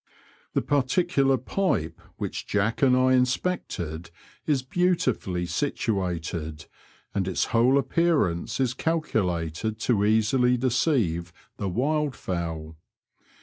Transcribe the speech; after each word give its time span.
The 0.55 0.63
particular 0.63 1.37
pipe 1.37 2.01
which 2.17 2.47
Jack 2.47 2.81
and 2.81 2.97
I 2.97 3.13
inspected 3.13 4.09
is 4.47 4.63
beautifully 4.63 5.45
situated, 5.45 6.65
and 7.13 7.27
its 7.27 7.45
whole 7.53 7.77
appearance 7.77 8.59
is 8.59 8.73
calculated 8.73 9.77
to 9.81 10.03
easily 10.03 10.57
deceive 10.57 11.31
the 11.57 11.69
wild 11.69 12.15
fowl. 12.15 12.77